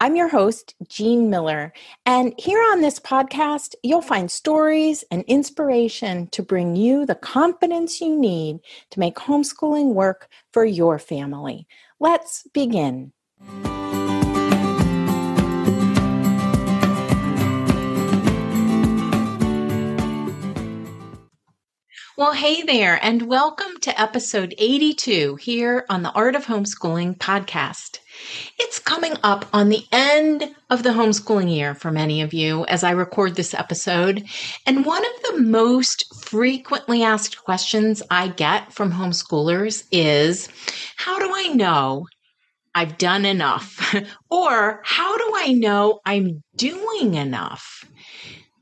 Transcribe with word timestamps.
I'm 0.00 0.14
your 0.14 0.28
host, 0.28 0.76
Jean 0.88 1.28
Miller, 1.28 1.72
and 2.06 2.32
here 2.38 2.60
on 2.70 2.82
this 2.82 3.00
podcast, 3.00 3.74
you'll 3.82 4.00
find 4.00 4.30
stories 4.30 5.02
and 5.10 5.24
inspiration 5.24 6.28
to 6.28 6.40
bring 6.40 6.76
you 6.76 7.04
the 7.04 7.16
confidence 7.16 8.00
you 8.00 8.16
need 8.16 8.60
to 8.90 9.00
make 9.00 9.16
homeschooling 9.16 9.94
work 9.94 10.28
for 10.52 10.64
your 10.64 11.00
family. 11.00 11.66
Let's 11.98 12.46
begin. 12.54 13.12
Well, 22.16 22.34
hey 22.34 22.62
there, 22.62 23.00
and 23.02 23.22
welcome 23.22 23.78
to 23.80 24.00
episode 24.00 24.54
82 24.58 25.36
here 25.36 25.84
on 25.88 26.04
the 26.04 26.12
Art 26.12 26.36
of 26.36 26.46
Homeschooling 26.46 27.18
podcast. 27.18 27.98
It's 28.58 28.78
coming 28.78 29.14
up 29.22 29.46
on 29.52 29.68
the 29.68 29.84
end 29.92 30.54
of 30.70 30.82
the 30.82 30.90
homeschooling 30.90 31.54
year 31.54 31.74
for 31.74 31.90
many 31.90 32.22
of 32.22 32.32
you 32.32 32.64
as 32.66 32.84
I 32.84 32.90
record 32.90 33.34
this 33.36 33.54
episode. 33.54 34.24
And 34.66 34.84
one 34.84 35.04
of 35.04 35.22
the 35.22 35.42
most 35.42 36.04
frequently 36.24 37.02
asked 37.02 37.42
questions 37.44 38.02
I 38.10 38.28
get 38.28 38.72
from 38.72 38.92
homeschoolers 38.92 39.84
is 39.90 40.48
How 40.96 41.18
do 41.18 41.30
I 41.34 41.48
know 41.54 42.06
I've 42.74 42.98
done 42.98 43.24
enough? 43.24 43.94
or 44.30 44.80
how 44.84 45.16
do 45.16 45.32
I 45.34 45.52
know 45.52 46.00
I'm 46.04 46.42
doing 46.56 47.14
enough? 47.14 47.84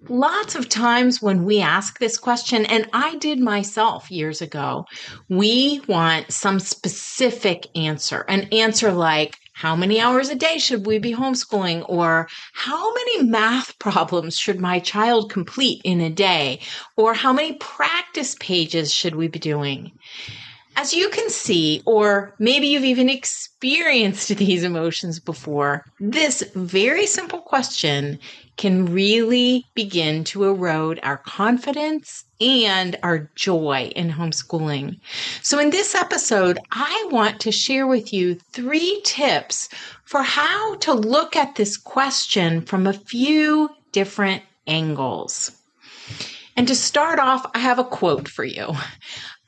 Lots 0.08 0.54
of 0.54 0.68
times 0.68 1.20
when 1.20 1.44
we 1.44 1.60
ask 1.60 1.98
this 1.98 2.16
question, 2.16 2.64
and 2.66 2.88
I 2.92 3.16
did 3.16 3.40
myself 3.40 4.10
years 4.10 4.40
ago, 4.40 4.84
we 5.28 5.80
want 5.88 6.32
some 6.32 6.60
specific 6.60 7.66
answer, 7.74 8.24
an 8.28 8.42
answer 8.52 8.92
like, 8.92 9.36
how 9.56 9.74
many 9.74 9.98
hours 9.98 10.28
a 10.28 10.34
day 10.34 10.58
should 10.58 10.84
we 10.84 10.98
be 10.98 11.14
homeschooling? 11.14 11.82
Or 11.88 12.28
how 12.52 12.92
many 12.92 13.22
math 13.22 13.78
problems 13.78 14.36
should 14.36 14.60
my 14.60 14.80
child 14.80 15.32
complete 15.32 15.80
in 15.82 16.02
a 16.02 16.10
day? 16.10 16.60
Or 16.98 17.14
how 17.14 17.32
many 17.32 17.54
practice 17.54 18.36
pages 18.38 18.92
should 18.92 19.14
we 19.14 19.28
be 19.28 19.38
doing? 19.38 19.92
As 20.76 20.92
you 20.92 21.08
can 21.08 21.30
see, 21.30 21.80
or 21.86 22.34
maybe 22.38 22.66
you've 22.66 22.84
even 22.84 23.08
experienced 23.08 24.28
these 24.36 24.62
emotions 24.62 25.20
before, 25.20 25.86
this 26.00 26.44
very 26.54 27.06
simple 27.06 27.40
question 27.40 28.18
can 28.56 28.86
really 28.86 29.64
begin 29.74 30.24
to 30.24 30.44
erode 30.44 30.98
our 31.02 31.18
confidence 31.18 32.24
and 32.40 32.98
our 33.02 33.30
joy 33.34 33.90
in 33.94 34.10
homeschooling. 34.10 34.98
So, 35.42 35.58
in 35.58 35.70
this 35.70 35.94
episode, 35.94 36.58
I 36.72 37.08
want 37.10 37.40
to 37.40 37.52
share 37.52 37.86
with 37.86 38.12
you 38.12 38.34
three 38.52 39.00
tips 39.04 39.68
for 40.04 40.22
how 40.22 40.76
to 40.76 40.92
look 40.92 41.36
at 41.36 41.56
this 41.56 41.76
question 41.76 42.62
from 42.62 42.86
a 42.86 42.92
few 42.92 43.70
different 43.92 44.42
angles. 44.66 45.52
And 46.56 46.66
to 46.68 46.74
start 46.74 47.18
off, 47.18 47.44
I 47.54 47.58
have 47.58 47.78
a 47.78 47.84
quote 47.84 48.28
for 48.28 48.44
you. 48.44 48.74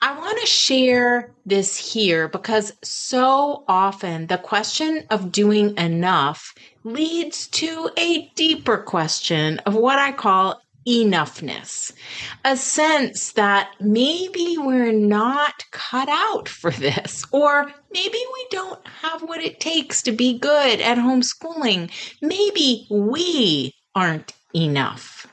I 0.00 0.16
want 0.16 0.38
to 0.40 0.46
share 0.46 1.32
this 1.44 1.76
here 1.76 2.28
because 2.28 2.72
so 2.84 3.64
often 3.66 4.28
the 4.28 4.38
question 4.38 5.04
of 5.10 5.32
doing 5.32 5.76
enough 5.76 6.54
leads 6.84 7.48
to 7.48 7.90
a 7.96 8.28
deeper 8.36 8.78
question 8.78 9.58
of 9.60 9.74
what 9.74 9.98
I 9.98 10.12
call 10.12 10.62
enoughness. 10.86 11.92
A 12.44 12.56
sense 12.56 13.32
that 13.32 13.70
maybe 13.80 14.56
we're 14.58 14.92
not 14.92 15.64
cut 15.72 16.08
out 16.08 16.48
for 16.48 16.70
this, 16.70 17.24
or 17.32 17.70
maybe 17.92 18.18
we 18.32 18.46
don't 18.50 18.86
have 18.86 19.22
what 19.22 19.42
it 19.42 19.58
takes 19.58 20.00
to 20.02 20.12
be 20.12 20.38
good 20.38 20.80
at 20.80 20.96
homeschooling. 20.96 21.90
Maybe 22.22 22.86
we 22.88 23.74
aren't 23.94 24.32
enough. 24.54 25.26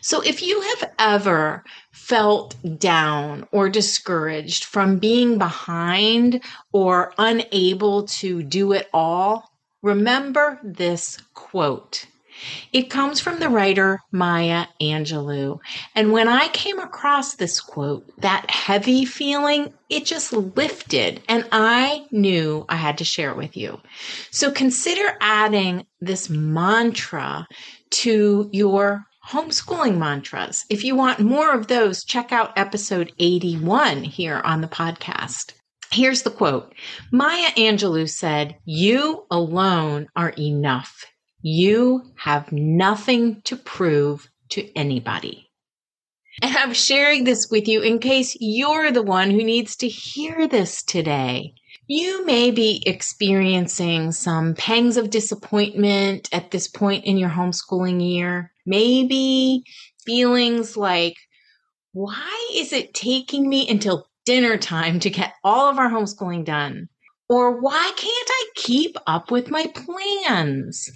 So 0.00 0.20
if 0.22 0.42
you 0.42 0.60
have 0.60 0.92
ever 0.98 1.62
felt 2.02 2.56
down 2.78 3.46
or 3.52 3.68
discouraged 3.68 4.64
from 4.64 4.98
being 4.98 5.38
behind 5.38 6.42
or 6.72 7.14
unable 7.16 8.02
to 8.02 8.42
do 8.42 8.72
it 8.72 8.90
all, 8.92 9.48
remember 9.82 10.58
this 10.64 11.18
quote. 11.32 12.06
It 12.72 12.90
comes 12.90 13.20
from 13.20 13.38
the 13.38 13.48
writer 13.48 14.00
Maya 14.10 14.66
Angelou. 14.80 15.60
And 15.94 16.10
when 16.10 16.26
I 16.26 16.48
came 16.48 16.80
across 16.80 17.36
this 17.36 17.60
quote, 17.60 18.04
that 18.20 18.50
heavy 18.50 19.04
feeling, 19.04 19.72
it 19.88 20.04
just 20.04 20.32
lifted 20.32 21.22
and 21.28 21.46
I 21.52 22.06
knew 22.10 22.64
I 22.68 22.76
had 22.76 22.98
to 22.98 23.04
share 23.04 23.30
it 23.30 23.36
with 23.36 23.56
you. 23.56 23.80
So 24.32 24.50
consider 24.50 25.16
adding 25.20 25.86
this 26.00 26.28
mantra 26.28 27.46
to 27.90 28.50
your 28.52 29.06
homeschooling 29.28 29.98
mantras. 29.98 30.64
If 30.68 30.84
you 30.84 30.94
want 30.94 31.20
more 31.20 31.54
of 31.54 31.68
those, 31.68 32.04
check 32.04 32.32
out 32.32 32.56
episode 32.56 33.12
81 33.18 34.04
here 34.04 34.40
on 34.44 34.60
the 34.60 34.68
podcast. 34.68 35.52
Here's 35.90 36.22
the 36.22 36.30
quote 36.30 36.74
Maya 37.10 37.50
Angelou 37.56 38.08
said, 38.08 38.56
You 38.64 39.26
alone 39.30 40.08
are 40.16 40.30
enough. 40.38 41.04
You 41.42 42.02
have 42.16 42.50
nothing 42.52 43.42
to 43.42 43.56
prove 43.56 44.28
to 44.50 44.70
anybody. 44.76 45.50
And 46.40 46.56
I'm 46.56 46.72
sharing 46.72 47.24
this 47.24 47.48
with 47.50 47.68
you 47.68 47.82
in 47.82 47.98
case 47.98 48.36
you're 48.40 48.90
the 48.90 49.02
one 49.02 49.30
who 49.30 49.44
needs 49.44 49.76
to 49.76 49.88
hear 49.88 50.48
this 50.48 50.82
today. 50.82 51.54
You 51.94 52.24
may 52.24 52.50
be 52.50 52.82
experiencing 52.86 54.12
some 54.12 54.54
pangs 54.54 54.96
of 54.96 55.10
disappointment 55.10 56.26
at 56.32 56.50
this 56.50 56.66
point 56.66 57.04
in 57.04 57.18
your 57.18 57.28
homeschooling 57.28 58.00
year. 58.00 58.50
Maybe 58.64 59.62
feelings 60.06 60.74
like, 60.74 61.16
why 61.92 62.50
is 62.54 62.72
it 62.72 62.94
taking 62.94 63.46
me 63.46 63.68
until 63.68 64.08
dinner 64.24 64.56
time 64.56 65.00
to 65.00 65.10
get 65.10 65.34
all 65.44 65.68
of 65.68 65.78
our 65.78 65.90
homeschooling 65.90 66.46
done? 66.46 66.88
Or 67.28 67.60
why 67.60 67.92
can't 67.94 68.30
I 68.30 68.46
keep 68.54 68.96
up 69.06 69.30
with 69.30 69.50
my 69.50 69.66
plans? 69.74 70.90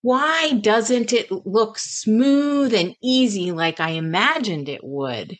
Why 0.00 0.52
doesn't 0.52 1.12
it 1.12 1.30
look 1.30 1.78
smooth 1.78 2.72
and 2.72 2.96
easy 3.02 3.52
like 3.52 3.78
I 3.78 3.90
imagined 3.90 4.70
it 4.70 4.80
would? 4.82 5.36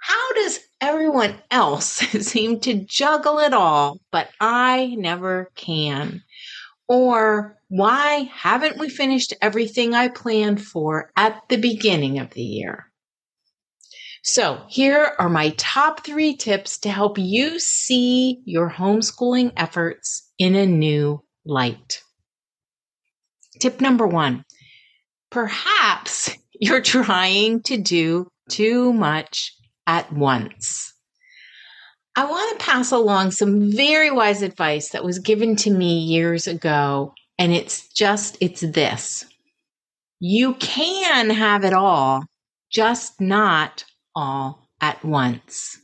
How 0.00 0.32
does 0.34 0.58
everyone 0.80 1.40
else 1.50 1.86
seem 2.26 2.60
to 2.60 2.84
juggle 2.84 3.38
it 3.38 3.52
all, 3.52 4.00
but 4.10 4.28
I 4.40 4.94
never 4.98 5.50
can? 5.54 6.22
Or 6.88 7.58
why 7.68 8.30
haven't 8.34 8.78
we 8.78 8.88
finished 8.88 9.34
everything 9.40 9.94
I 9.94 10.08
planned 10.08 10.64
for 10.64 11.12
at 11.16 11.42
the 11.48 11.58
beginning 11.58 12.18
of 12.18 12.30
the 12.30 12.42
year? 12.42 12.86
So, 14.22 14.64
here 14.68 15.14
are 15.18 15.30
my 15.30 15.50
top 15.56 16.04
three 16.04 16.36
tips 16.36 16.78
to 16.80 16.90
help 16.90 17.16
you 17.16 17.58
see 17.58 18.42
your 18.44 18.70
homeschooling 18.70 19.52
efforts 19.56 20.30
in 20.38 20.54
a 20.56 20.66
new 20.66 21.22
light. 21.44 22.02
Tip 23.60 23.80
number 23.80 24.06
one 24.06 24.44
perhaps 25.30 26.30
you're 26.60 26.82
trying 26.82 27.62
to 27.62 27.76
do 27.76 28.28
too 28.48 28.92
much 28.92 29.54
at 29.90 30.12
once. 30.12 30.94
I 32.14 32.24
want 32.24 32.56
to 32.56 32.64
pass 32.64 32.92
along 32.92 33.32
some 33.32 33.72
very 33.72 34.08
wise 34.08 34.40
advice 34.40 34.90
that 34.90 35.04
was 35.04 35.18
given 35.18 35.56
to 35.56 35.70
me 35.70 35.98
years 35.98 36.46
ago, 36.46 37.12
and 37.40 37.52
it's 37.52 37.88
just 37.88 38.38
it's 38.40 38.60
this. 38.60 39.24
You 40.20 40.54
can 40.54 41.30
have 41.30 41.64
it 41.64 41.72
all, 41.72 42.24
just 42.70 43.20
not 43.20 43.84
all 44.14 44.68
at 44.80 45.04
once. 45.04 45.76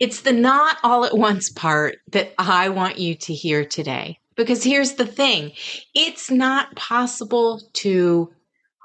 It's 0.00 0.22
the 0.22 0.32
not 0.32 0.78
all 0.82 1.04
at 1.04 1.16
once 1.16 1.50
part 1.50 1.98
that 2.10 2.34
I 2.36 2.68
want 2.70 2.98
you 2.98 3.14
to 3.14 3.32
hear 3.32 3.64
today. 3.64 4.18
Because 4.36 4.64
here's 4.64 4.94
the 4.94 5.06
thing 5.06 5.52
it's 5.94 6.32
not 6.32 6.74
possible 6.74 7.60
to 7.74 8.32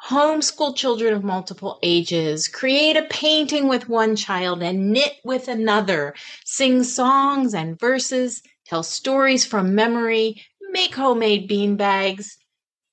homeschool 0.08 0.76
children 0.76 1.14
of 1.14 1.24
multiple 1.24 1.80
ages, 1.82 2.48
create 2.48 2.98
a 2.98 3.04
painting 3.04 3.70
with 3.70 3.88
one 3.88 4.16
child 4.16 4.62
and 4.62 4.92
knit 4.92 5.14
with 5.24 5.48
another, 5.48 6.14
sing 6.44 6.84
songs 6.84 7.54
and 7.54 7.80
verses, 7.80 8.42
tell 8.66 8.84
stories 8.84 9.46
from 9.46 9.76
memory, 9.76 10.42
make 10.72 10.94
homemade 10.96 11.48
bean 11.48 11.78
bags, 11.78 12.38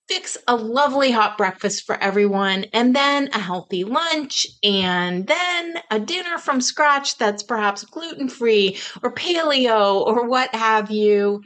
fix 0.08 0.36
a 0.46 0.54
lovely 0.54 1.10
hot 1.10 1.36
breakfast 1.36 1.84
for 1.84 1.96
everyone, 2.02 2.64
and 2.72 2.94
then 2.94 3.28
a 3.32 3.38
healthy 3.38 3.82
lunch, 3.82 4.46
and 4.62 5.26
then 5.26 5.80
a 5.90 5.98
dinner 5.98 6.38
from 6.38 6.60
scratch 6.60 7.18
that's 7.18 7.42
perhaps 7.42 7.84
gluten 7.84 8.28
free 8.28 8.78
or 9.02 9.12
paleo 9.12 10.00
or 10.06 10.28
what 10.28 10.54
have 10.54 10.90
you. 10.90 11.42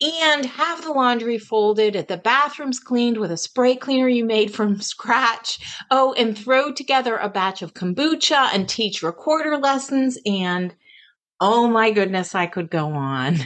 And 0.00 0.46
have 0.46 0.82
the 0.82 0.92
laundry 0.92 1.38
folded, 1.38 1.96
at 1.96 2.06
the 2.06 2.16
bathrooms 2.16 2.78
cleaned 2.78 3.18
with 3.18 3.32
a 3.32 3.36
spray 3.36 3.74
cleaner 3.74 4.08
you 4.08 4.24
made 4.24 4.54
from 4.54 4.80
scratch. 4.80 5.58
Oh, 5.90 6.12
and 6.12 6.38
throw 6.38 6.72
together 6.72 7.16
a 7.16 7.28
batch 7.28 7.62
of 7.62 7.74
kombucha 7.74 8.50
and 8.52 8.68
teach 8.68 9.02
recorder 9.02 9.56
lessons. 9.56 10.18
And 10.24 10.74
oh 11.40 11.68
my 11.68 11.90
goodness, 11.90 12.34
I 12.34 12.46
could 12.46 12.70
go 12.70 12.92
on. 12.92 13.38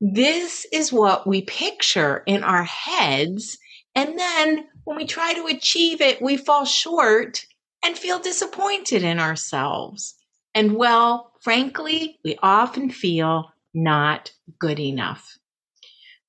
This 0.00 0.66
is 0.72 0.92
what 0.92 1.26
we 1.26 1.42
picture 1.42 2.22
in 2.26 2.44
our 2.44 2.64
heads. 2.64 3.58
And 3.94 4.18
then 4.18 4.66
when 4.84 4.96
we 4.98 5.06
try 5.06 5.32
to 5.34 5.46
achieve 5.46 6.00
it, 6.00 6.20
we 6.20 6.36
fall 6.36 6.64
short 6.64 7.44
and 7.82 7.96
feel 7.96 8.18
disappointed 8.18 9.02
in 9.02 9.18
ourselves. 9.18 10.14
And 10.54 10.76
well, 10.76 11.32
frankly, 11.40 12.18
we 12.24 12.36
often 12.42 12.90
feel 12.90 13.52
not 13.74 14.32
good 14.58 14.78
enough. 14.78 15.38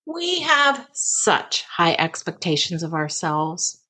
We 0.07 0.39
have 0.39 0.87
such 0.93 1.63
high 1.63 1.93
expectations 1.99 2.81
of 2.81 2.93
ourselves. 2.93 3.81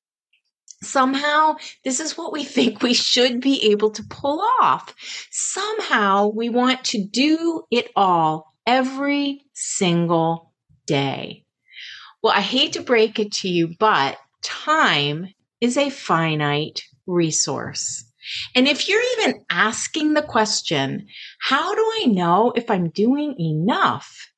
Somehow, 0.82 1.56
this 1.84 2.00
is 2.00 2.18
what 2.18 2.32
we 2.32 2.42
think 2.56 2.82
we 2.82 2.92
should 2.92 3.40
be 3.40 3.70
able 3.70 3.90
to 3.92 4.02
pull 4.10 4.44
off. 4.60 4.94
Somehow, 5.30 6.32
we 6.34 6.48
want 6.48 6.84
to 6.86 7.04
do 7.04 7.62
it 7.70 7.92
all 7.94 8.52
every 8.66 9.44
single 9.54 10.52
day. 10.86 11.44
Well, 12.20 12.32
I 12.36 12.40
hate 12.40 12.72
to 12.72 12.82
break 12.82 13.20
it 13.20 13.30
to 13.34 13.48
you, 13.48 13.76
but 13.78 14.18
time 14.42 15.32
is 15.60 15.76
a 15.76 15.88
finite 15.88 16.82
resource. 17.06 18.04
And 18.56 18.66
if 18.66 18.88
you're 18.88 19.02
even 19.18 19.44
asking 19.50 20.14
the 20.14 20.22
question, 20.22 21.06
how 21.40 21.74
do 21.76 21.92
I 22.02 22.06
know 22.06 22.52
if 22.56 22.70
I'm 22.70 22.90
doing 22.90 23.36
enough? 23.38 24.28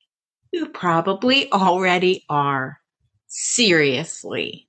You 0.52 0.68
probably 0.68 1.50
already 1.52 2.24
are. 2.28 2.80
Seriously. 3.28 4.66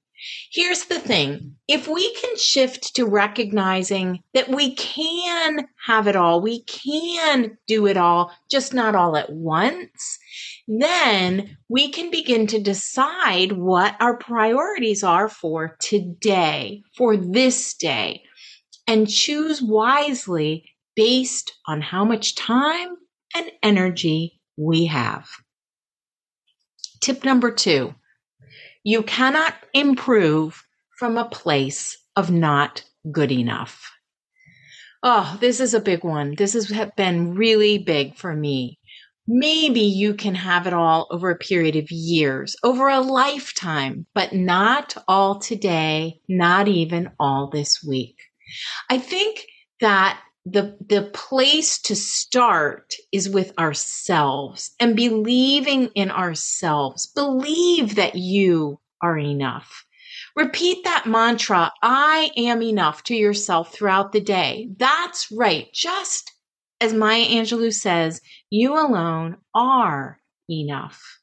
Here's 0.51 0.85
the 0.85 0.99
thing. 0.99 1.55
If 1.67 1.87
we 1.87 2.13
can 2.13 2.37
shift 2.37 2.95
to 2.95 3.07
recognizing 3.07 4.19
that 4.35 4.49
we 4.49 4.75
can 4.75 5.67
have 5.87 6.07
it 6.07 6.15
all, 6.15 6.41
we 6.41 6.61
can 6.63 7.57
do 7.65 7.87
it 7.87 7.97
all, 7.97 8.31
just 8.49 8.71
not 8.71 8.93
all 8.93 9.17
at 9.17 9.31
once, 9.31 10.19
then 10.67 11.57
we 11.69 11.89
can 11.89 12.11
begin 12.11 12.45
to 12.47 12.61
decide 12.61 13.53
what 13.53 13.95
our 13.99 14.17
priorities 14.17 15.03
are 15.03 15.27
for 15.27 15.75
today, 15.79 16.83
for 16.95 17.17
this 17.17 17.73
day, 17.73 18.21
and 18.85 19.09
choose 19.09 19.59
wisely 19.59 20.69
based 20.95 21.51
on 21.65 21.81
how 21.81 22.05
much 22.05 22.35
time 22.35 22.95
and 23.35 23.51
energy 23.63 24.39
we 24.55 24.85
have. 24.85 25.27
Tip 27.01 27.25
number 27.25 27.51
two 27.51 27.95
you 28.83 29.03
cannot 29.03 29.53
improve 29.73 30.63
from 30.97 31.17
a 31.17 31.29
place 31.29 31.97
of 32.15 32.31
not 32.31 32.83
good 33.11 33.31
enough. 33.31 33.91
Oh, 35.03 35.37
this 35.39 35.59
is 35.59 35.73
a 35.73 35.79
big 35.79 36.03
one. 36.03 36.35
This 36.35 36.53
has 36.53 36.71
been 36.95 37.33
really 37.33 37.79
big 37.79 38.15
for 38.15 38.35
me. 38.35 38.79
Maybe 39.27 39.81
you 39.81 40.13
can 40.13 40.35
have 40.35 40.67
it 40.67 40.73
all 40.73 41.07
over 41.09 41.29
a 41.29 41.37
period 41.37 41.75
of 41.75 41.89
years, 41.91 42.55
over 42.63 42.89
a 42.89 42.99
lifetime, 42.99 44.05
but 44.13 44.33
not 44.33 44.95
all 45.07 45.39
today, 45.39 46.19
not 46.27 46.67
even 46.67 47.11
all 47.19 47.49
this 47.49 47.83
week. 47.87 48.17
I 48.89 48.97
think 48.97 49.45
that 49.79 50.19
the 50.45 50.75
the 50.87 51.03
place 51.13 51.79
to 51.81 51.95
start 51.95 52.93
is 53.11 53.29
with 53.29 53.57
ourselves 53.59 54.71
and 54.79 54.95
believing 54.95 55.87
in 55.93 56.09
ourselves. 56.09 57.07
Believe 57.07 57.95
that 57.95 58.15
you 58.15 58.79
are 59.01 59.17
enough. 59.17 59.85
Repeat 60.35 60.83
that 60.83 61.05
mantra 61.05 61.71
i 61.81 62.31
am 62.37 62.61
enough 62.61 63.03
to 63.03 63.15
yourself 63.15 63.73
throughout 63.73 64.11
the 64.11 64.21
day. 64.21 64.69
That's 64.77 65.31
right. 65.31 65.71
Just 65.73 66.31
as 66.79 66.93
maya 66.93 67.25
angelou 67.25 67.73
says 67.73 68.21
you 68.49 68.73
alone 68.73 69.37
are 69.53 70.19
enough. 70.49 71.19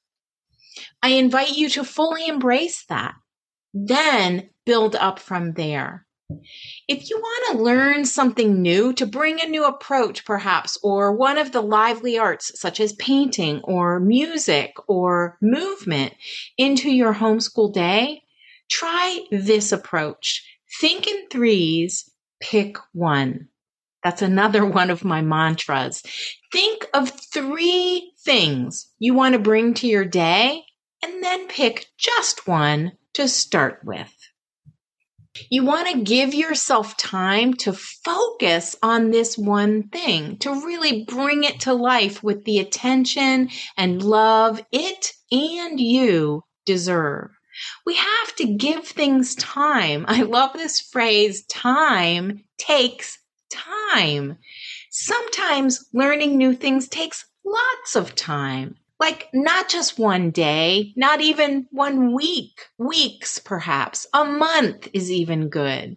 I 1.03 1.11
invite 1.11 1.56
you 1.56 1.69
to 1.71 1.85
fully 1.85 2.29
embrace 2.29 2.85
that. 2.88 3.14
Then 3.75 4.50
build 4.64 4.94
up 4.94 5.19
from 5.19 5.54
there 5.54 6.07
if 6.88 7.08
you 7.08 7.18
want 7.18 7.56
to 7.56 7.62
learn 7.62 8.04
something 8.04 8.61
new, 8.61 8.92
to 8.94 9.06
bring 9.06 9.40
a 9.40 9.49
new 9.49 9.64
approach, 9.64 10.25
perhaps, 10.26 10.78
or 10.82 11.12
one 11.12 11.38
of 11.38 11.52
the 11.52 11.62
lively 11.62 12.18
arts 12.18 12.58
such 12.61 12.80
as 12.80 12.92
painting 12.94 13.61
or 13.64 13.99
music 13.99 14.75
or 14.87 15.38
movement 15.40 16.12
into 16.58 16.90
your 16.90 17.14
homeschool 17.14 17.73
day, 17.73 18.23
try 18.70 19.20
this 19.30 19.73
approach. 19.73 20.44
Think 20.80 21.06
in 21.06 21.28
threes, 21.30 22.11
pick 22.40 22.76
one. 22.92 23.49
That's 24.04 24.23
another 24.23 24.66
one 24.80 24.90
of 24.90 25.04
my 25.04 25.23
mantras. 25.23 26.02
Think 26.52 26.87
of 26.92 27.08
three 27.08 28.12
things 28.20 28.92
you 28.99 29.14
want 29.14 29.32
to 29.32 29.38
bring 29.38 29.73
to 29.75 29.87
your 29.87 30.04
day 30.04 30.64
and 31.02 31.23
then 31.23 31.49
pick 31.49 31.87
just 31.97 32.47
one 32.47 32.92
to 33.14 33.28
start 33.28 33.80
with. 33.82 34.18
You 35.50 35.64
want 35.64 35.88
to 35.88 36.02
give 36.02 36.35
yourself 36.35 36.97
time 36.97 37.54
to 37.54 37.73
focus 37.73 38.76
on 38.83 39.11
this 39.11 39.37
one 39.38 39.88
thing, 39.88 40.38
to 40.38 40.50
really 40.50 41.04
bring 41.04 41.45
it 41.45 41.61
to 41.61 41.75
life 41.75 42.23
with 42.23 42.45
the 42.45 42.59
attention 42.59 43.49
and 43.76 44.02
love 44.02 44.62
it 44.73 45.12
and 45.30 45.78
you 45.80 46.45
deserve. 46.66 47.30
We 47.85 47.97
have 47.97 48.37
to 48.37 48.54
give 48.54 48.87
things 48.87 49.35
time. 49.35 50.04
I 50.09 50.23
love 50.23 50.52
this 50.52 50.80
phrase 50.80 51.45
time 51.47 52.45
takes 52.57 53.18
time. 53.50 54.38
Sometimes 54.90 55.85
learning 55.92 56.37
new 56.37 56.54
things 56.54 56.88
takes 56.88 57.25
lots 57.45 57.97
of 57.97 58.14
time 58.14 58.76
like 59.00 59.28
not 59.33 59.69
just 59.69 59.99
one 59.99 60.31
day, 60.31 60.93
not 60.97 61.21
even 61.21 61.67
one 61.71 62.12
week, 62.14 62.61
weeks 62.78 63.38
perhaps, 63.38 64.07
a 64.12 64.25
month 64.25 64.88
is 64.93 65.11
even 65.11 65.49
good. 65.49 65.97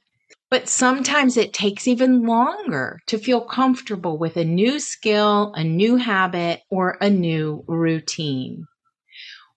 But 0.50 0.68
sometimes 0.68 1.38
it 1.38 1.54
takes 1.54 1.88
even 1.88 2.24
longer 2.28 3.00
to 3.08 3.18
feel 3.18 3.42
comfortable 3.42 4.18
with 4.18 4.36
a 4.36 4.44
new 4.44 4.80
skill, 4.80 5.54
a 5.56 5.64
new 5.64 5.96
habit, 5.96 6.62
or 6.70 6.98
a 7.00 7.10
new 7.10 7.64
routine. 7.68 8.68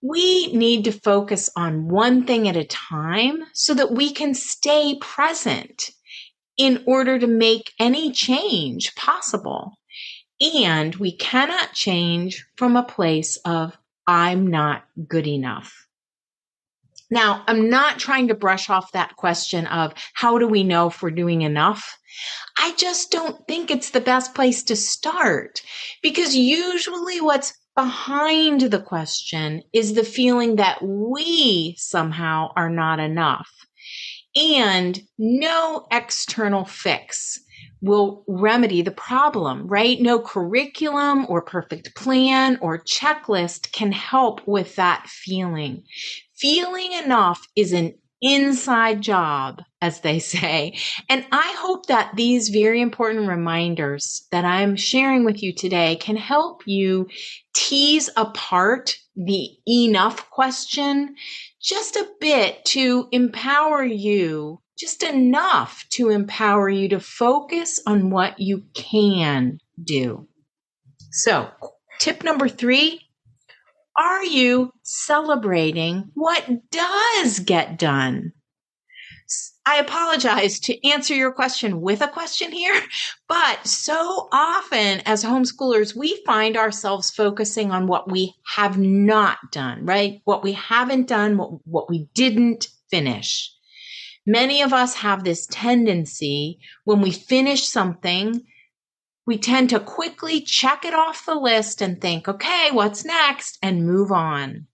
We 0.01 0.53
need 0.53 0.85
to 0.85 0.93
focus 0.93 1.51
on 1.57 1.89
one 1.89 2.27
thing 2.27 2.47
at 2.47 2.57
a 2.57 2.65
time 2.65 3.43
so 3.55 3.75
that 3.75 3.91
we 3.91 4.13
can 4.13 4.35
stay 4.35 4.97
present 5.01 5.91
in 6.57 6.85
order 6.87 7.19
to 7.19 7.27
make 7.27 7.73
any 7.81 8.13
change 8.13 8.95
possible. 8.95 9.79
And 10.53 10.95
we 10.97 11.13
cannot 11.13 11.73
change 11.73 12.45
from 12.57 12.77
a 12.77 12.83
place 12.83 13.39
of 13.45 13.77
I'm 14.07 14.49
not 14.49 14.85
good 15.09 15.27
enough. 15.27 15.73
Now, 17.11 17.45
I'm 17.47 17.71
not 17.71 17.99
trying 17.99 18.29
to 18.29 18.35
brush 18.35 18.69
off 18.69 18.93
that 18.93 19.17
question 19.17 19.67
of 19.67 19.95
how 20.15 20.39
do 20.39 20.49
we 20.49 20.65
know 20.65 20.89
if 20.89 21.03
we're 21.03 21.11
doing 21.11 21.43
enough? 21.43 21.97
I 22.59 22.75
just 22.75 23.11
don't 23.11 23.47
think 23.47 23.71
it's 23.71 23.91
the 23.91 24.01
best 24.01 24.35
place 24.35 24.63
to 24.65 24.77
start 24.77 25.63
because 26.03 26.35
usually 26.35 27.21
what's 27.21 27.55
behind 27.77 28.63
the 28.63 28.81
question 28.81 29.63
is 29.73 29.95
the 29.95 30.05
feeling 30.05 30.57
that 30.57 30.83
we 30.83 31.75
somehow 31.79 32.53
are 32.57 32.71
not 32.71 33.01
enough 33.01 33.49
and 34.37 35.01
no 35.19 35.87
external 35.91 36.65
fix 36.65 37.39
will 37.85 38.25
remedy 38.27 38.81
the 38.81 38.91
problem, 38.91 39.67
right? 39.67 40.01
No 40.01 40.19
curriculum 40.19 41.27
or 41.29 41.43
perfect 41.43 41.95
plan 41.95 42.59
or 42.63 42.79
checklist 42.79 43.73
can 43.73 43.93
help 43.93 44.41
with 44.47 44.75
that 44.77 45.07
feeling. 45.07 45.83
Feeling 46.35 46.93
enough 46.93 47.47
is 47.55 47.73
an 47.73 47.95
inside 48.23 49.03
job, 49.03 49.61
as 49.83 50.01
they 50.01 50.19
say. 50.19 50.79
And 51.11 51.27
I 51.31 51.55
hope 51.59 51.87
that 51.87 52.17
these 52.17 52.49
very 52.49 52.81
important 52.81 53.29
reminders 53.29 54.27
that 54.33 54.47
I'm 54.47 54.77
sharing 54.77 55.27
with 55.27 55.43
you 55.43 55.55
today 55.55 55.97
can 55.97 56.17
help 56.17 56.63
you 56.67 57.07
tease 57.55 58.09
apart 58.17 58.97
the 59.15 59.51
enough 59.69 60.31
question 60.31 61.17
just 61.61 61.97
a 61.97 62.09
bit 62.21 62.65
to 62.67 63.09
empower 63.13 63.85
you, 63.85 64.61
just 64.79 65.03
enough 65.03 65.85
to 65.91 66.11
empower 66.11 66.69
you 66.69 66.89
to 66.89 67.01
focus 67.01 67.81
on 67.87 68.11
what 68.11 68.39
you 68.41 68.65
can 68.75 69.59
do. 69.83 70.27
So, 71.11 71.49
tip 72.01 72.25
number 72.25 72.49
three 72.49 73.01
are 73.97 74.25
you 74.25 74.73
celebrating 74.83 76.11
what 76.15 76.45
does 76.71 77.39
get 77.39 77.79
done? 77.79 78.33
I 79.67 79.79
apologize 79.79 80.61
to 80.61 80.89
answer 80.89 81.15
your 81.15 81.33
question 81.33 81.81
with 81.81 82.03
a 82.03 82.09
question 82.09 82.53
here, 82.53 82.79
but 83.29 83.67
so 83.67 84.29
often 84.31 85.01
as 85.07 85.25
homeschoolers, 85.25 85.97
we 85.97 86.23
find 86.27 86.57
ourselves 86.57 87.11
focusing 87.11 87.71
on 87.71 87.87
what 87.87 88.11
we 88.11 88.35
have 88.55 88.79
not 88.79 89.39
done, 89.53 89.87
right? 89.87 90.21
What 90.25 90.43
we 90.43 90.53
haven't 90.53 91.07
done, 91.07 91.39
what, 91.39 91.67
what 91.67 91.89
we 91.89 92.09
didn't 92.15 92.69
finish. 92.91 93.54
Many 94.27 94.63
of 94.63 94.73
us 94.73 94.95
have 94.95 95.25
this 95.25 95.47
tendency 95.51 96.59
when 96.85 97.01
we 97.01 97.11
finish 97.11 97.69
something 97.69 98.47
we 99.27 99.39
tend 99.39 99.71
to 99.71 99.81
quickly 99.81 100.41
check 100.41 100.85
it 100.85 100.95
off 100.95 101.27
the 101.27 101.35
list 101.35 101.81
and 101.81 102.01
think, 102.01 102.29
okay, 102.29 102.69
what's 102.73 103.05
next? 103.05 103.59
And 103.63 103.87
move 103.87 104.13
on. 104.13 104.67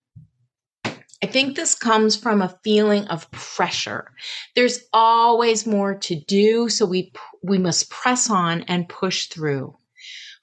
I 0.85 1.26
think 1.26 1.54
this 1.54 1.75
comes 1.75 2.16
from 2.16 2.40
a 2.40 2.59
feeling 2.64 3.07
of 3.09 3.30
pressure. 3.30 4.11
There's 4.57 4.80
always 4.92 5.66
more 5.66 5.95
to 5.95 6.19
do, 6.19 6.69
so 6.71 6.87
we 6.87 7.12
we 7.42 7.59
must 7.59 7.90
press 7.90 8.30
on 8.30 8.62
and 8.62 8.88
push 8.88 9.26
through. 9.26 9.76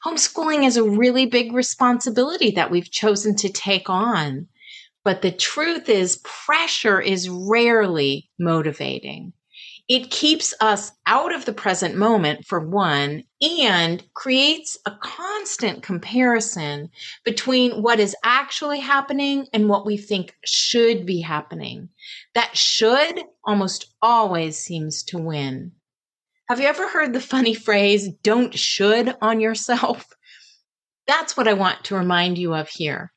Homeschooling 0.06 0.66
is 0.66 0.78
a 0.78 0.84
really 0.84 1.26
big 1.26 1.52
responsibility 1.54 2.52
that 2.52 2.70
we've 2.70 2.92
chosen 2.92 3.36
to 3.38 3.50
take 3.50 3.90
on. 3.90 4.48
But 5.08 5.22
the 5.22 5.32
truth 5.32 5.88
is 5.88 6.20
pressure 6.26 7.00
is 7.00 7.30
rarely 7.30 8.30
motivating 8.38 9.32
it 9.88 10.12
keeps 10.12 10.54
us 10.60 10.92
out 11.06 11.34
of 11.34 11.46
the 11.46 11.54
present 11.54 11.96
moment 11.96 12.46
for 12.46 12.60
one 12.60 13.24
and 13.42 14.04
creates 14.16 14.78
a 14.86 14.92
constant 15.02 15.82
comparison 15.82 16.90
between 17.24 17.82
what 17.82 18.02
is 18.02 18.18
actually 18.22 18.82
happening 18.82 19.48
and 19.54 19.70
what 19.70 19.86
we 19.86 19.96
think 19.96 20.36
should 20.44 21.06
be 21.06 21.22
happening. 21.22 21.88
That 22.36 22.58
should 22.58 23.24
almost 23.46 23.94
always 24.02 24.58
seems 24.58 25.04
to 25.04 25.18
win. 25.18 25.72
Have 26.50 26.60
you 26.60 26.68
ever 26.68 26.90
heard 26.90 27.14
the 27.14 27.22
funny 27.22 27.54
phrase, 27.54 28.10
don't 28.24 28.54
should 28.54 29.16
on 29.22 29.40
yourself? 29.40 30.06
That's 31.08 31.38
what 31.38 31.48
I 31.48 31.54
want 31.54 31.86
to 31.86 31.96
remind 31.96 32.38
you 32.38 32.54
of 32.54 32.68
here 32.68 33.14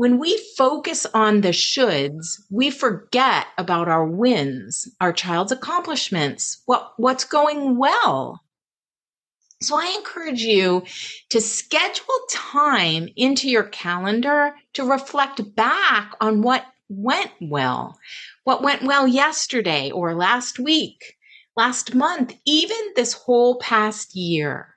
when 0.00 0.18
we 0.18 0.42
focus 0.56 1.04
on 1.12 1.42
the 1.42 1.50
shoulds, 1.50 2.40
we 2.48 2.70
forget 2.70 3.48
about 3.58 3.86
our 3.86 4.06
wins, 4.06 4.88
our 4.98 5.12
child's 5.12 5.52
accomplishments, 5.52 6.62
what, 6.64 6.94
what's 6.96 7.24
going 7.24 7.76
well. 7.76 8.40
So 9.60 9.78
I 9.78 9.94
encourage 9.98 10.40
you 10.40 10.84
to 11.28 11.40
schedule 11.42 12.18
time 12.30 13.10
into 13.14 13.50
your 13.50 13.64
calendar 13.64 14.54
to 14.72 14.90
reflect 14.90 15.54
back 15.54 16.14
on 16.18 16.40
what 16.40 16.64
went 16.88 17.32
well, 17.38 17.98
what 18.44 18.62
went 18.62 18.84
well 18.84 19.06
yesterday 19.06 19.90
or 19.90 20.14
last 20.14 20.58
week, 20.58 21.18
last 21.58 21.94
month, 21.94 22.32
even 22.46 22.94
this 22.96 23.12
whole 23.12 23.58
past 23.58 24.16
year. 24.16 24.69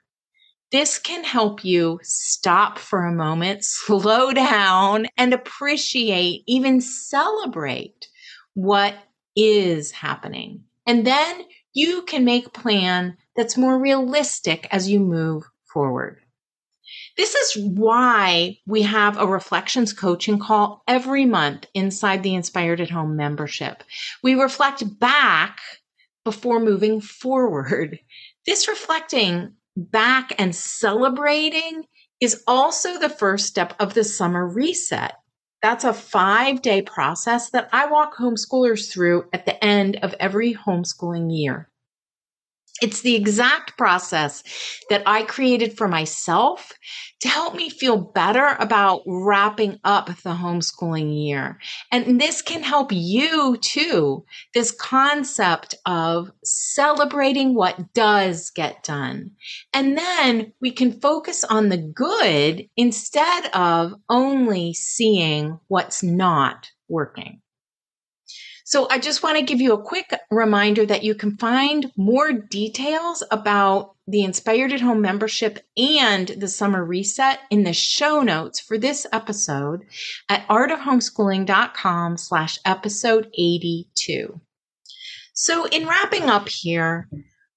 This 0.74 0.98
can 0.98 1.24
help 1.24 1.64
you 1.64 2.00
stop 2.02 2.80
for 2.80 3.06
a 3.06 3.14
moment, 3.14 3.64
slow 3.64 4.34
down, 4.34 5.06
and 5.16 5.32
appreciate, 5.32 6.44
even 6.48 6.82
celebrate 6.82 8.08
what 8.56 8.96
is 9.36 9.92
happening. 9.92 10.64
And 10.88 11.06
then 11.06 11.44
you 11.74 12.02
can 12.02 12.26
make 12.26 12.48
a 12.48 12.50
plan 12.50 13.18
that's 13.36 13.56
more 13.56 13.78
realistic 13.78 14.68
as 14.72 14.90
you 14.90 15.00
move 15.00 15.44
forward. 15.72 16.20
This 17.18 17.36
is 17.36 17.64
why 17.64 18.58
we 18.66 18.82
have 18.82 19.18
a 19.18 19.28
reflections 19.28 19.94
coaching 19.94 20.40
call 20.40 20.82
every 20.88 21.26
month 21.26 21.68
inside 21.76 22.24
the 22.24 22.34
Inspired 22.34 22.82
at 22.82 22.90
Home 22.90 23.16
membership. 23.16 23.84
We 24.24 24.34
reflect 24.34 25.00
back 25.00 25.60
before 26.26 26.60
moving 26.60 27.00
forward. 27.00 28.00
This 28.48 28.68
reflecting 28.68 29.54
back 29.76 30.34
and 30.40 30.56
celebrating 30.56 31.84
is 32.22 32.44
also 32.48 33.00
the 33.00 33.10
first 33.10 33.48
step 33.48 33.76
of 33.80 33.94
the 33.94 34.04
summer 34.04 34.48
reset. 34.48 35.16
That's 35.62 35.84
a 35.84 35.94
five 35.94 36.62
day 36.62 36.82
process 36.82 37.50
that 37.52 37.70
I 37.72 37.88
walk 37.88 38.16
homeschoolers 38.16 38.92
through 38.92 39.30
at 39.34 39.46
the 39.46 39.64
end 39.64 39.98
of 40.04 40.14
every 40.20 40.54
homeschooling 40.54 41.36
year. 41.36 41.70
It's 42.82 43.02
the 43.02 43.16
exact 43.16 43.78
process 43.78 44.44
that 44.90 45.04
I 45.06 45.24
created 45.24 45.78
for 45.78 45.88
myself 45.88 46.74
to 47.22 47.30
help 47.30 47.56
me 47.56 47.70
feel 47.70 47.98
better 47.98 48.58
about 48.60 49.04
wrapping 49.06 49.80
up 49.84 50.08
the 50.08 50.32
homeschooling 50.32 51.26
year. 51.26 51.60
And 51.92 52.20
this 52.20 52.42
can 52.42 52.64
help 52.64 52.92
you 52.92 53.58
too. 53.62 54.26
This 54.54 54.72
concept 54.72 55.76
of 55.86 56.32
celebrating 56.44 57.54
what 57.54 57.94
does 57.94 58.50
get 58.50 58.84
done. 58.84 59.32
And 59.74 59.98
then 59.98 60.52
we 60.60 60.72
can 60.72 61.00
focus 61.00 61.46
on 61.46 61.70
the 61.70 61.78
good 61.78 62.68
instead 62.76 63.46
of 63.54 63.94
only 64.10 64.74
seeing 64.74 65.60
what's 65.68 66.04
not 66.04 66.72
working. 66.90 67.43
So 68.74 68.88
I 68.90 68.98
just 68.98 69.22
want 69.22 69.38
to 69.38 69.46
give 69.46 69.62
you 69.62 69.74
a 69.74 69.84
quick 69.84 70.12
reminder 70.32 70.84
that 70.84 71.04
you 71.04 71.14
can 71.14 71.38
find 71.38 71.92
more 71.96 72.34
details 72.34 73.22
about 73.30 73.94
the 74.08 74.24
Inspired 74.24 74.74
at 74.74 74.82
Home 74.82 75.00
membership 75.00 75.60
and 75.78 76.28
the 76.30 76.48
summer 76.48 76.84
reset 76.84 77.42
in 77.52 77.66
the 77.66 77.74
show 77.74 78.24
notes 78.24 78.60
for 78.60 78.80
this 78.80 79.06
episode 79.14 79.84
at 80.28 80.48
artofhomeschooling.com 80.48 82.18
slash 82.18 82.58
episode 82.66 83.30
82. 83.38 84.42
So 85.36 85.68
in 85.68 85.86
wrapping 85.86 86.24
up 86.24 86.50
here, 86.50 87.08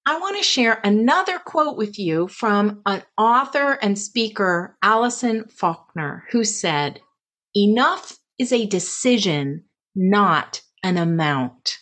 I 0.04 0.18
want 0.18 0.36
to 0.36 0.42
share 0.42 0.82
another 0.84 1.38
quote 1.38 1.78
with 1.78 1.98
you 1.98 2.28
from 2.28 2.82
an 2.84 3.02
author 3.16 3.78
and 3.80 3.98
speaker, 3.98 4.76
Allison 4.82 5.48
Faulkner, 5.48 6.24
who 6.30 6.44
said, 6.44 7.00
enough 7.56 8.18
is 8.38 8.52
a 8.52 8.66
decision, 8.66 9.64
not 9.94 10.60
an 10.82 10.96
amount. 10.96 11.78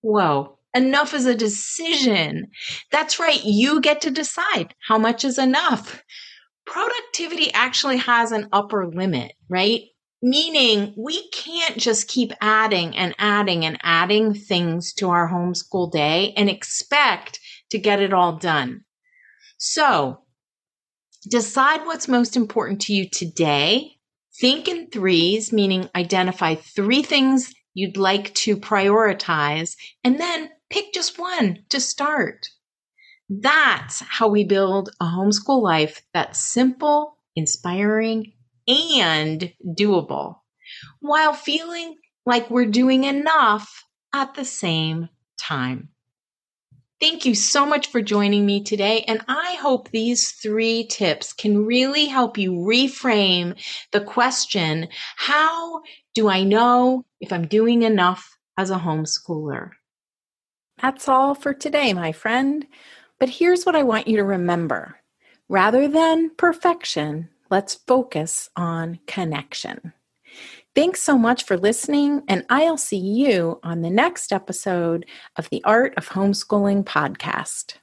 Whoa, 0.00 0.58
enough 0.74 1.14
is 1.14 1.26
a 1.26 1.34
decision. 1.34 2.48
That's 2.90 3.18
right. 3.18 3.42
You 3.44 3.80
get 3.80 4.00
to 4.02 4.10
decide 4.10 4.74
how 4.86 4.98
much 4.98 5.24
is 5.24 5.38
enough. 5.38 6.02
Productivity 6.66 7.52
actually 7.52 7.96
has 7.98 8.32
an 8.32 8.48
upper 8.52 8.86
limit, 8.86 9.32
right? 9.48 9.82
Meaning 10.20 10.94
we 10.96 11.28
can't 11.30 11.78
just 11.78 12.08
keep 12.08 12.32
adding 12.40 12.96
and 12.96 13.14
adding 13.18 13.64
and 13.64 13.78
adding 13.82 14.34
things 14.34 14.92
to 14.94 15.10
our 15.10 15.30
homeschool 15.30 15.90
day 15.90 16.34
and 16.36 16.50
expect 16.50 17.40
to 17.70 17.78
get 17.78 18.00
it 18.00 18.12
all 18.12 18.36
done. 18.36 18.84
So 19.58 20.22
decide 21.28 21.84
what's 21.84 22.08
most 22.08 22.36
important 22.36 22.80
to 22.82 22.92
you 22.92 23.08
today. 23.08 23.92
Think 24.40 24.68
in 24.68 24.88
threes, 24.88 25.52
meaning 25.52 25.88
identify 25.96 26.54
three 26.54 27.02
things 27.02 27.52
you'd 27.78 27.96
like 27.96 28.34
to 28.34 28.56
prioritize, 28.56 29.76
and 30.02 30.18
then 30.18 30.50
pick 30.68 30.92
just 30.92 31.16
one 31.16 31.64
to 31.68 31.80
start. 31.80 32.48
That's 33.30 34.00
how 34.00 34.26
we 34.28 34.42
build 34.44 34.90
a 35.00 35.04
homeschool 35.04 35.62
life 35.62 36.02
that's 36.12 36.40
simple, 36.40 37.18
inspiring, 37.36 38.32
and 38.66 39.52
doable 39.64 40.40
while 40.98 41.32
feeling 41.32 41.94
like 42.26 42.50
we're 42.50 42.66
doing 42.66 43.04
enough 43.04 43.84
at 44.12 44.34
the 44.34 44.44
same 44.44 45.08
time. 45.38 45.90
Thank 47.00 47.24
you 47.24 47.36
so 47.36 47.64
much 47.64 47.86
for 47.86 48.02
joining 48.02 48.44
me 48.44 48.64
today. 48.64 49.04
And 49.06 49.20
I 49.28 49.56
hope 49.60 49.90
these 49.90 50.32
three 50.32 50.84
tips 50.88 51.32
can 51.32 51.64
really 51.64 52.06
help 52.06 52.36
you 52.36 52.52
reframe 52.52 53.56
the 53.92 54.00
question, 54.00 54.88
how 55.16 55.82
do 56.18 56.28
I 56.28 56.42
know 56.42 57.04
if 57.20 57.32
I'm 57.32 57.46
doing 57.46 57.82
enough 57.82 58.36
as 58.56 58.72
a 58.72 58.78
homeschooler? 58.78 59.70
That's 60.82 61.06
all 61.08 61.36
for 61.36 61.54
today, 61.54 61.92
my 61.92 62.10
friend. 62.10 62.66
But 63.20 63.28
here's 63.28 63.64
what 63.64 63.76
I 63.76 63.84
want 63.84 64.08
you 64.08 64.16
to 64.16 64.24
remember. 64.24 64.96
Rather 65.48 65.86
than 65.86 66.30
perfection, 66.30 67.28
let's 67.50 67.74
focus 67.74 68.50
on 68.56 68.98
connection. 69.06 69.92
Thanks 70.74 71.02
so 71.02 71.16
much 71.16 71.44
for 71.44 71.56
listening, 71.56 72.22
and 72.26 72.44
I'll 72.50 72.76
see 72.76 72.98
you 72.98 73.60
on 73.62 73.82
the 73.82 73.90
next 73.90 74.32
episode 74.32 75.06
of 75.36 75.48
the 75.50 75.62
Art 75.62 75.94
of 75.96 76.08
Homeschooling 76.08 76.82
podcast. 76.82 77.74